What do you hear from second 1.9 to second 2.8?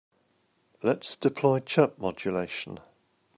modulation.